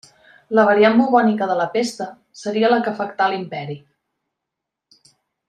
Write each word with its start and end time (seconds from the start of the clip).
La 0.59 0.63
variant 0.67 0.95
bubònica 1.01 1.47
de 1.51 1.57
la 1.59 1.67
pesta 1.75 2.07
seria 2.45 2.73
la 2.73 2.81
que 2.87 2.91
afectà 2.95 3.29
l'imperi. 3.35 3.77